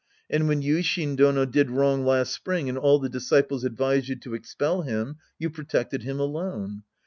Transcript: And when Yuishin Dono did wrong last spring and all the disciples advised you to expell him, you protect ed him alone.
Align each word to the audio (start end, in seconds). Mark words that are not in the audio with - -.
And 0.31 0.47
when 0.47 0.63
Yuishin 0.63 1.15
Dono 1.15 1.45
did 1.45 1.69
wrong 1.69 2.03
last 2.03 2.33
spring 2.33 2.67
and 2.67 2.75
all 2.75 2.97
the 2.97 3.07
disciples 3.07 3.63
advised 3.63 4.07
you 4.07 4.15
to 4.15 4.33
expell 4.33 4.81
him, 4.81 5.17
you 5.37 5.47
protect 5.51 5.93
ed 5.93 6.01
him 6.01 6.19
alone. 6.19 6.81